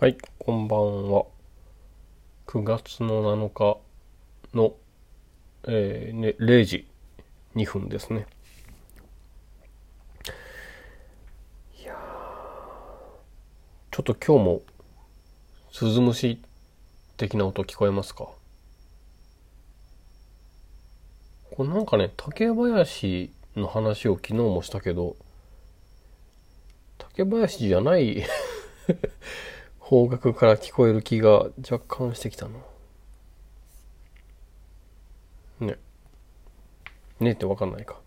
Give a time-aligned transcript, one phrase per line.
[0.00, 1.24] はい、こんばんは。
[2.46, 3.78] 9月の7日
[4.56, 4.76] の、
[5.66, 6.86] えーね、0時
[7.56, 8.28] 2分ですね。
[11.82, 11.96] いや
[13.90, 14.62] ちょっと今日も
[15.72, 16.40] 鈴虫
[17.16, 18.28] 的な音聞こえますか？
[21.56, 25.16] これなんかね、竹林の話を昨日もしたけど、
[26.98, 28.24] 竹林じゃない
[29.88, 32.58] 方角から聞こえる気が若干してきたな。
[35.60, 35.78] ね。
[37.20, 37.98] ねってわかんないか。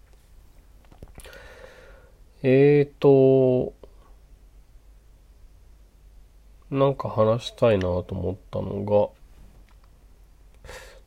[2.44, 3.74] えーと、
[6.70, 9.10] なんか話したいなと思ったのが、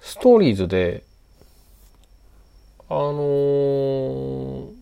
[0.00, 1.04] ストーリーズで、
[2.88, 4.72] あのー、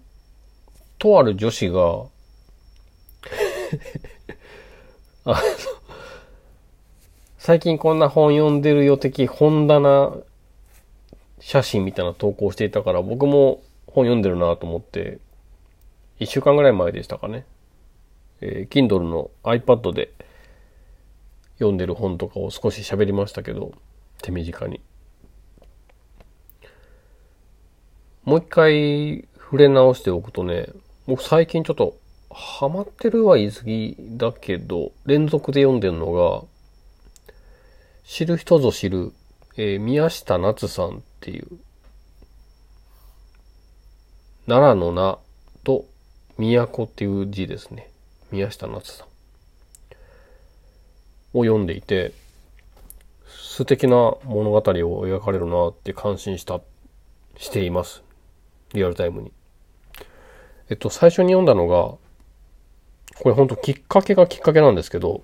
[0.98, 2.06] とある女子が、
[5.34, 5.40] あ
[7.44, 10.12] 最近こんな本読んでるよ的本棚
[11.40, 15.18] 写真みたいな投稿していたから僕も本読んでるなと思って
[16.20, 17.44] 一週間ぐらい前でしたかね。
[18.42, 20.12] えー、Kindle の iPad で
[21.54, 23.72] 読んでる本とかを少し喋りましたけど
[24.22, 24.80] 手短に。
[28.22, 30.68] もう一回触れ直しておくとね
[31.08, 31.96] 僕最近ちょっと
[32.30, 36.44] ハマってるは言い過ぎだけど、連続で読んでるのが、
[38.04, 39.12] 知る人ぞ知る、
[39.56, 41.46] えー、宮下夏さんっていう、
[44.46, 45.18] 奈良の名
[45.64, 45.86] と
[46.38, 47.90] 都っていう字ですね。
[48.30, 49.06] 宮下夏さん。
[51.34, 52.12] を読んでいて、
[53.26, 56.60] 素敵な物語を描かれるなって感心した、
[57.36, 58.02] しています。
[58.74, 59.32] リアルタイムに。
[60.68, 61.96] えっと、最初に読んだのが、
[63.20, 65.22] これ本当きっかけがきっかけなんですけど、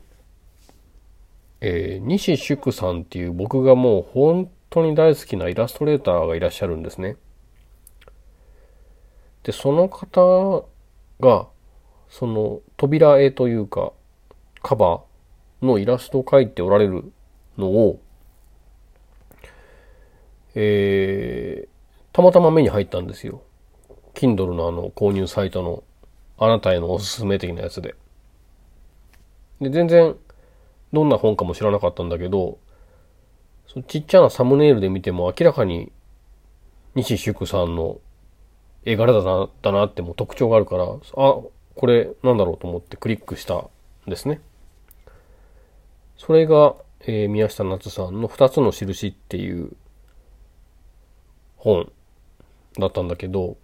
[1.61, 7.17] えー、西祝さんっていう僕がもう本当に大好きなイラストレーターがいらっしゃるんですね。
[9.43, 10.69] で、その方
[11.21, 11.49] が、
[12.09, 13.93] その扉絵というか、
[14.63, 17.13] カバーのイラストを描いておられる
[17.57, 18.01] のを、
[20.55, 21.69] えー、
[22.13, 23.43] たまたま目に入ったんですよ。
[24.15, 25.85] Kindle のあの購入サイトの
[26.39, 27.95] あなたへのおすすめ的なやつで。
[29.61, 30.17] で、全然、
[30.93, 32.59] どんな本かも知らなかったんだけど、
[33.67, 35.93] そちっちゃなサムネイルで見ても明らかに、
[36.95, 38.01] 西祝さんの
[38.85, 41.53] 絵柄だな、だなっても特徴があるから、あ、こ
[41.87, 43.71] れなんだろうと思ってクリックしたん
[44.07, 44.41] ですね。
[46.17, 49.77] それが、えー、宮下夏さんの二つの印っていう
[51.57, 51.93] 本
[52.79, 53.57] だったんだけど、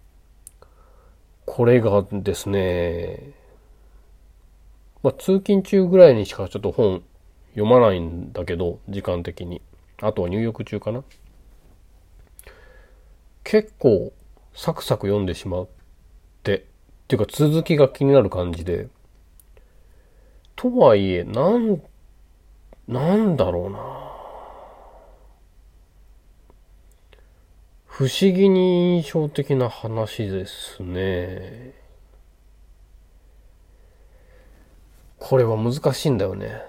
[1.45, 3.33] これがですね、
[5.03, 7.03] まあ、通勤中ぐらいにしかちょっと本
[7.55, 9.61] 読まないんだけど、時間的に。
[10.01, 11.03] あとは入浴中かな。
[13.45, 14.11] 結構
[14.53, 15.67] サクサク読んでしまっ
[16.43, 16.61] て、っ
[17.07, 18.89] ていうか続きが気になる感じで。
[20.57, 21.81] とはいえ、なん、
[22.87, 23.79] なんだろうな。
[27.85, 31.73] 不思議に印象的な話ですね。
[35.17, 36.61] これは難しいんだよね。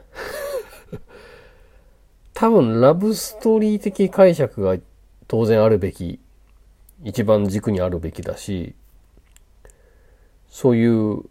[2.36, 4.76] 多分ラブストーリー的解釈が
[5.26, 6.20] 当然あるべき、
[7.02, 8.74] 一番軸にあるべきだし、
[10.50, 11.22] そういう、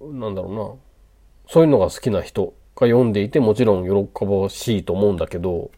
[0.00, 5.70] なんだろうな、そういうのが好きな人が読んでいてもちろん喜ばしいと思うんだけど、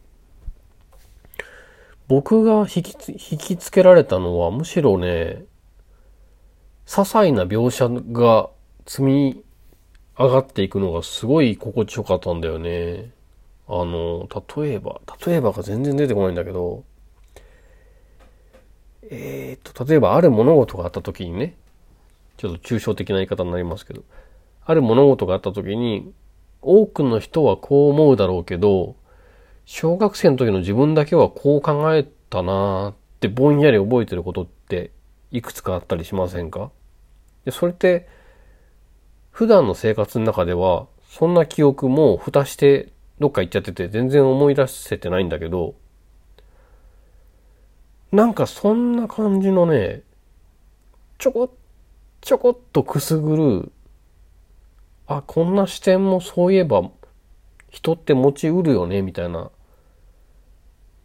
[2.07, 2.95] 僕が引き
[3.33, 5.45] 引きつけられたのはむしろね、
[6.87, 8.49] 些細な描写が
[8.87, 9.43] 積み
[10.17, 13.11] 上がっていくのがすごい心地よかったんだよね。
[13.71, 16.83] あの、例えば、例えばが全然出てこないんだけど、
[19.03, 21.55] えー、っと、例えばある物事があった時にね、
[22.37, 24.03] ちょっと抽象的な言い方になりますけど、
[24.65, 26.11] ある物事があった時に、
[26.61, 28.95] 多くの人はこう思うだろうけど、
[29.65, 34.91] 小学生の時の自分だけはこう考えたなーってぼんやり覚えてることって
[35.31, 36.71] いくつかあったりしませんか？
[37.45, 38.07] でそれって
[39.29, 45.75] 普段の生活の中ではそんな記憶も蓋してどっか行っちゃってて全然思い出せてないんだけど
[48.11, 50.03] なんかそんな感じのね
[51.17, 51.53] ちょこ
[52.21, 53.71] ちょこっとくすぐる
[55.07, 56.89] あこんな視点もそういえば
[57.69, 59.51] 人って持ちうるよねみたいな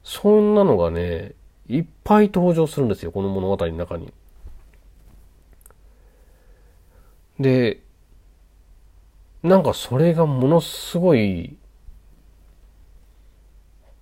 [0.05, 1.33] そんなのがね、
[1.67, 4.13] いっぱい登場するんですよ、この物語の中に。
[7.41, 7.81] で
[9.43, 11.57] なんかそれがものすごい、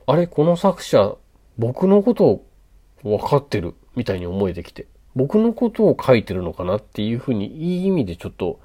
[0.06, 1.16] あれ、この作者、
[1.58, 2.44] 僕のことを
[3.02, 8.60] 分かってるみたいに思えてきて、僕のことを書いてるのかなっていうふうに、いい意味でちょっと、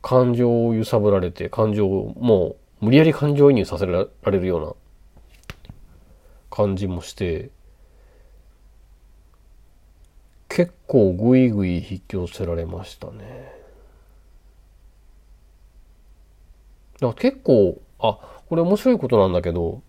[0.00, 4.74] 感情を揺さぶられて、感情をもう無理やり感情移入させられるような
[6.50, 7.50] 感じもして、
[10.48, 13.52] 結構グイグイ引き寄せられましたね。
[17.00, 19.80] だから結構、あ、これ面白いことなんだけど、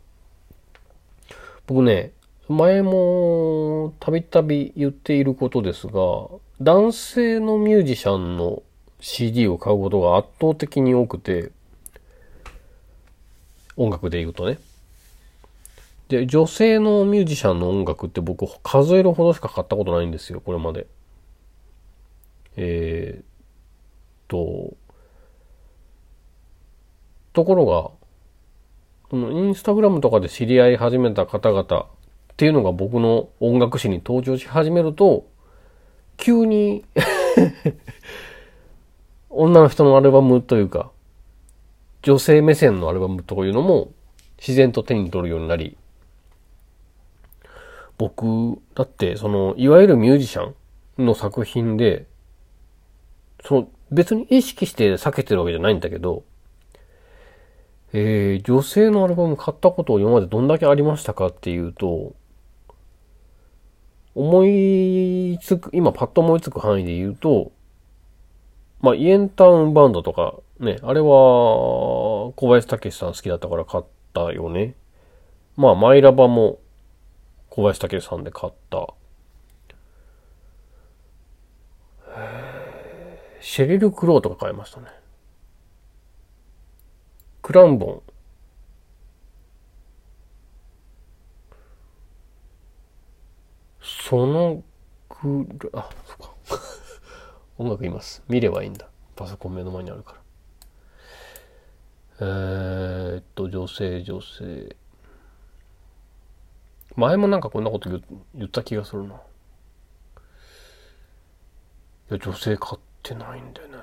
[1.65, 2.12] 僕ね、
[2.50, 5.94] 前もたびたび言っていることですが、
[6.62, 8.63] 男性のミュージシャンの
[9.00, 11.51] CD を買うことが圧倒的に多くて、
[13.75, 14.60] 音楽で言うとね。
[16.10, 20.86] で、女性のミュージシャンの音楽って僕数えるほどしか買ったことないんですよ、これまで。
[22.56, 23.25] えー、っ
[24.27, 24.75] と、
[27.33, 27.92] ところが、
[29.13, 31.65] このインスタグラムとかで知り合い始めた方々っ
[32.36, 35.27] ていうのが僕の音楽史に登場し始めると、
[36.18, 36.83] 急に
[39.30, 40.89] 女の人のアルバムというか、
[42.01, 43.92] 女性目線のアルバムというのも
[44.39, 45.77] 自然と手に取るようになり、
[48.00, 48.25] 僕、
[48.74, 50.54] だってその、いわゆるミュージシャ
[50.98, 52.07] ンの作品で、
[53.44, 56.24] その、別に意識して避けてるわけじゃないんだけど、
[57.94, 62.13] えー、女性のアルバム買ったことを今までどんだけありましたかっていうと、
[64.16, 67.51] 思いつく、今パッと思いつく範囲で言うと、
[68.81, 74.75] まあ、イエンタウンバンドとか、ね、あれは、小林武さん好きだったから買ったよね。
[75.56, 76.60] まあ、マイラバも
[77.50, 78.88] 小林武さんで買った。
[83.40, 84.88] シェリル・クローとか買いましたね。
[87.44, 88.01] クランボン。
[93.81, 94.63] その
[95.22, 96.34] ぐら、あ、そっか。
[97.60, 98.24] 音楽います。
[98.30, 98.88] 見ればいいんだ。
[99.18, 100.19] パソコン目の前にあるから。
[102.22, 104.78] えー、っと、女性、女性。
[106.95, 109.16] 前もなんかこんなこと言った気がするな。
[109.16, 109.18] い
[112.10, 113.78] や、女性買ってないんだよね。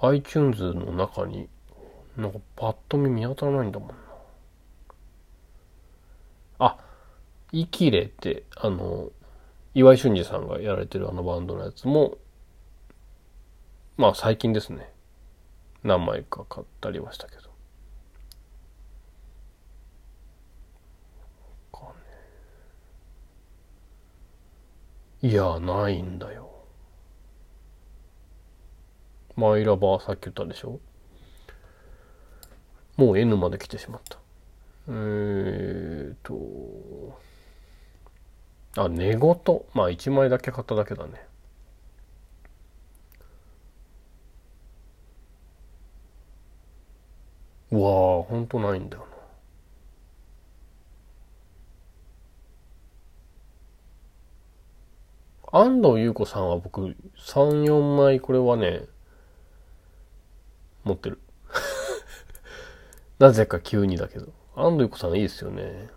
[0.00, 1.48] iTunes の中に、
[2.16, 3.94] なんかパッと見見当たらないんだもんな。
[6.58, 6.78] あ、
[7.52, 9.10] イキレって、あの、
[9.74, 12.18] 岩井俊二さんがやられてるあのバンドのやつも、
[13.96, 14.92] まあ最近ですね。
[15.82, 17.52] 何枚か買ったりはしたけど。
[25.22, 26.50] いや、ないんだよ。
[29.36, 30.80] マイラバーさっき言ったでしょ？
[32.96, 34.18] もう N まで来てしまった。
[34.88, 37.18] えーと、
[38.76, 39.20] あ、寝言。
[39.74, 41.26] まあ1枚だけ買っただけだね。
[47.70, 47.90] うわ
[48.20, 49.06] あ、ほんとないんだよ
[55.52, 55.58] な。
[55.60, 58.82] 安藤優子さんは僕3、4枚これはね、
[60.84, 61.18] 持ってる。
[63.22, 64.32] なぜか急にだけど。
[64.56, 65.90] 安藤優子さんいいですよね。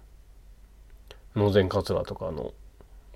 [1.36, 2.54] 野前桂とかの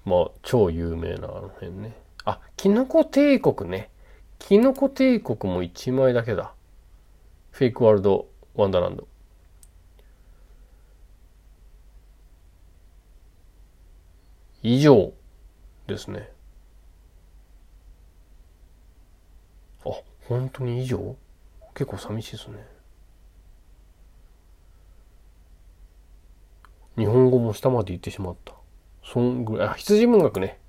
[0.03, 1.95] まあ、超有名なあの辺ね。
[2.25, 3.91] あ、キノコ帝国ね。
[4.39, 6.55] キノコ帝国も1枚だけだ。
[7.51, 9.07] フェイクワールドワンダーランド。
[14.63, 15.13] 以上
[15.85, 16.31] ですね。
[19.85, 19.91] あ、
[20.27, 21.15] 本当に以上？
[21.75, 22.78] 結構寂しいですね。
[26.99, 28.53] 日本語も下まで行ってしまった。
[29.05, 30.59] そんぐらい、あ、羊文学ね。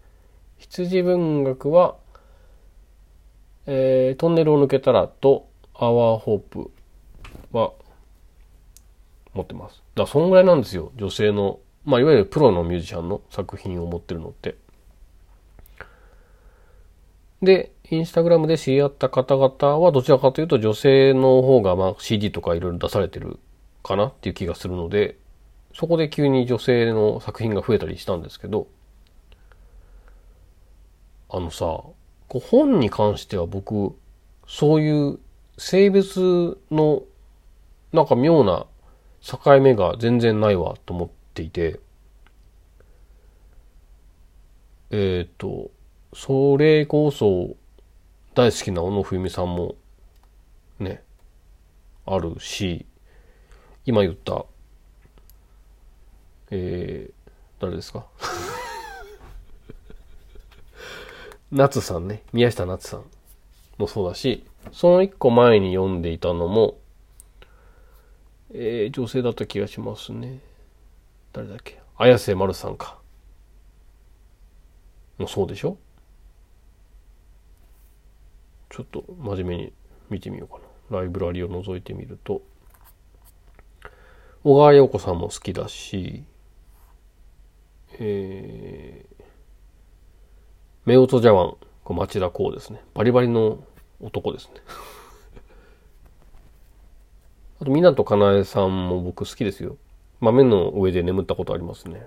[0.59, 1.97] 羊文学は、
[3.67, 6.71] えー、トンネルを抜けたらと、アワーホープ
[7.51, 7.73] は、
[9.35, 9.83] 持ってます。
[9.97, 10.93] だそんぐらいなんですよ。
[10.97, 14.57] 女性の、まあ、いわゆるプロのミュージシャンの作品を持ってるのって。
[17.43, 23.41] で、インスタグラムで知り合った方々はどちらかというと女性の方がまあ CD とかいろいろ出されてる
[23.83, 25.17] かなっていう気がするので、
[25.75, 28.67] そこで急に女性の作品が増えたりしたんですけど、
[31.29, 31.95] あのさ、こ
[32.37, 33.97] う本に関しては僕、
[34.47, 35.21] そういう
[35.59, 37.03] 性別の
[37.93, 38.67] なんか妙な
[39.21, 41.81] 境目が全然ないわと思っていて、
[44.91, 45.71] えっ、ー、と、
[46.13, 47.55] それこそ
[48.35, 49.77] 大好きな小野冬美さんも
[50.79, 51.03] ね、
[52.07, 52.87] あるし、
[53.85, 54.45] 今言った、
[56.51, 57.31] えー、
[57.61, 58.07] 誰ですか？
[61.53, 63.05] 夏さんね、宮下夏さん
[63.79, 66.79] もそうだし、その一個前に読んでいたのも、
[68.53, 70.41] えー、女性だった気がしますね。
[71.33, 71.81] 誰だっけ？
[71.97, 72.99] 綾瀬丸さんか。
[75.19, 75.77] もうそうでしょ？
[78.71, 79.73] ちょっと真面目に
[80.09, 80.99] 見てみようかな。
[81.01, 82.43] ライブラリを覗いてみると、
[84.43, 86.25] 小川陽子さんも好きだし、
[88.03, 92.81] えー、夫婦茶碗、こ町田光ですね。
[92.95, 93.63] バリバリの
[94.01, 94.55] 男ですね。
[97.61, 99.77] あと、湊かなえさんも僕好きですよ。
[100.19, 102.07] 豆の上で眠ったことありますね。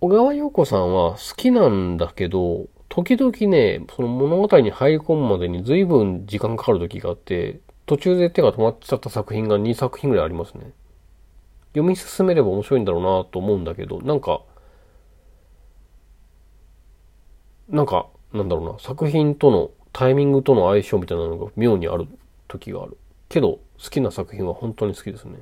[0.00, 10.72] 小川陽子さんは好きなんだけど、時々ね、その物語に入り込むまでに随分時間かかる時があって、途中で手が止まっちゃった作品が2作品ぐらいありますね。
[11.72, 14.42] 読み進めれば面白いんだろうなと思うんだけど、なんか、
[17.68, 22.06] なんか、なんだろうな、作品とのタイミングとの相性みたいなのが妙にある
[22.48, 22.98] 時がある。
[23.28, 25.40] けど、好きな作品は本当に好きですね。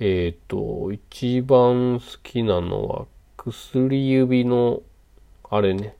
[0.00, 3.06] えっ、ー、と、一番好きなのは、
[3.36, 4.82] 薬指の、
[5.48, 5.96] あれね。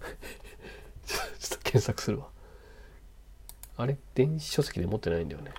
[1.04, 2.28] ちょっと検索するわ。
[3.76, 3.98] あれ？
[4.14, 5.50] 電子書籍で持ってないんだよね。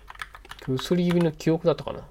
[0.61, 2.07] 薬指の記憶だったかな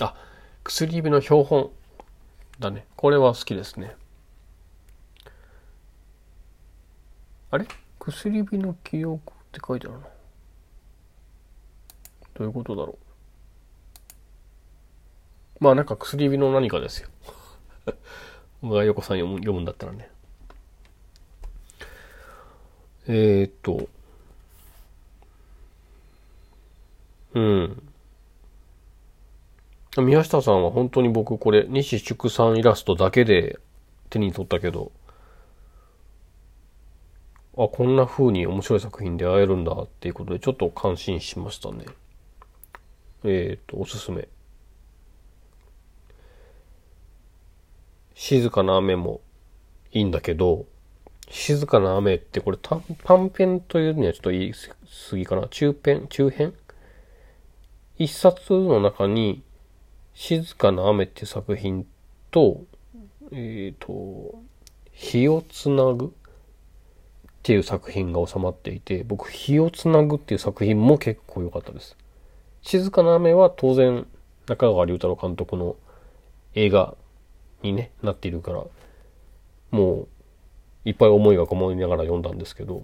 [0.00, 0.14] あ、
[0.64, 1.70] 薬指の標本
[2.58, 2.84] だね。
[2.96, 3.94] これは好きですね。
[7.52, 7.66] あれ？
[8.00, 10.06] 薬指の記憶って書いてあるな。
[12.34, 12.98] どういうことだろ
[15.60, 15.64] う。
[15.64, 17.08] まあなんか薬指の何かですよ。
[18.62, 20.10] 小川横さん読む読むんだったらね。
[23.06, 23.88] えー、っと、
[27.34, 27.82] うん。
[29.98, 33.58] 宮下さんは本当に僕これ、西祝さんイラストだけで
[34.08, 34.92] 手に取ったけど、
[37.56, 41.84] あ、こんな風に面白い作品で会えるんだっていうことでちょっと感心しましたね。
[43.24, 44.28] えっ、ー、と、おすすめ。
[48.14, 49.20] 静かな雨も
[49.92, 50.66] いいんだけど、
[51.30, 52.82] 静かな雨ってこれ短
[53.36, 54.52] 編というにはちょっと言い
[55.10, 55.48] 過ぎかな。
[55.48, 56.06] 中編？
[56.08, 56.54] 中編？
[58.00, 59.42] 一冊の中に、
[60.14, 61.86] 静かな雨っていう作品
[62.30, 62.64] と、
[63.30, 64.42] えっ、ー、と、
[64.90, 66.08] 火をつなぐっ
[67.42, 71.94] ていう作品が収まっていて、僕、火をつなぐっていう作品も結構良かったです。
[72.62, 74.06] 静かな雨は当然、
[74.48, 75.76] 中川隆太郎監督の
[76.54, 76.96] 映画
[77.60, 78.64] にね、なっているから、
[79.72, 80.08] も
[80.86, 82.82] う、いっぱい思いがこもりながら読んだんですけど、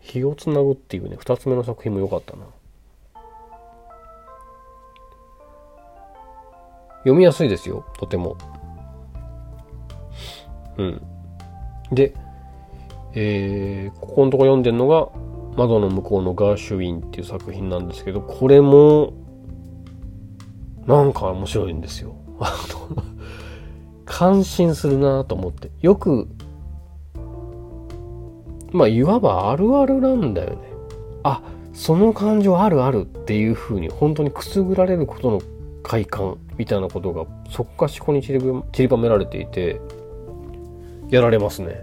[0.00, 2.46] 火をつなぐっていうね、二つ目の作品も良かったな。
[7.06, 8.36] 読みやすいですよ、とても。
[10.76, 11.02] うん。
[11.92, 12.12] で、
[13.14, 15.08] えー、ここのとこ読んでるのが、
[15.56, 19.12] 窓の向こうのガーシュウィンっていう作品なんですけど、これも、
[20.84, 22.16] なんか面白いんですよ。
[24.04, 25.70] 感心するなと思って。
[25.82, 26.26] よく、
[28.72, 30.56] まあ、いわばあるあるなんだよね。
[31.22, 31.40] あ、
[31.72, 35.40] その感情あるあるっていうふうに本当にくすぐられることの
[35.86, 38.32] 快感みたいなことがそっかしこに散
[38.76, 39.80] りばめられていて
[41.10, 41.80] やられますね。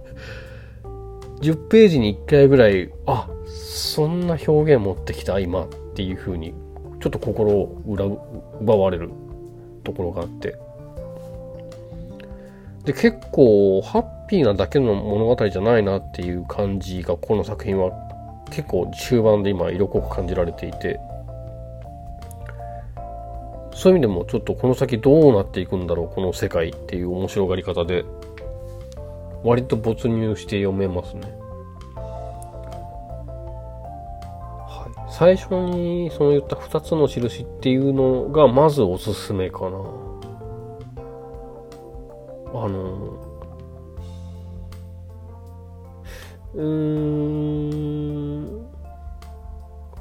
[1.40, 6.52] 10ページに1回ぐらいあそんな表現持ってきた今っていう風に
[7.00, 7.80] ちょっと心を
[8.60, 9.08] 奪われる
[9.82, 10.54] ところがあって。
[12.84, 17.92] で結構ハッピーなだけの物語じゃないなっていう感じがこの作品は
[18.50, 21.00] 結構中盤で今色濃く感じられていて。
[23.78, 28.04] そういう意味でもちょっとこの先どうなっていくんだろうこの世界っていう面白がり方で
[29.44, 31.20] 割と没入して読めますね。
[34.66, 39.76] はい、最初にその言った2つの印っていうのがまずおすすめかな。
[42.50, 43.16] あの
[46.54, 48.42] うーん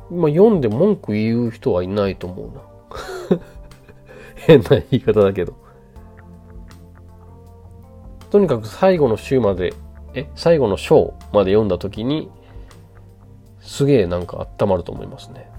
[0.10, 2.62] まあ読んで文句言う人はいないと思うな。
[4.48, 5.54] 変な言い方だけど。
[8.32, 9.74] とにかく最後の週まで、
[10.14, 12.32] え、最後の章まで読んだ時に、
[13.62, 15.50] すげえなんか温まると思いますね。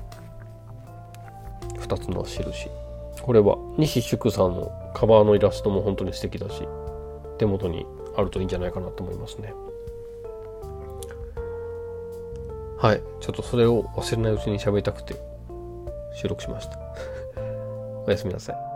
[1.78, 2.68] 二つの印。
[3.28, 6.66] これは西祝さんのカバーのイラストも本当に素敵だし
[7.36, 7.84] 手元に
[8.16, 9.52] あるといいんじゃないかなと思いますね
[12.78, 15.14] はいちょっとそれを忘れないうちに喋りたくて
[16.14, 16.78] 収録しました
[18.06, 18.67] おやすみなさい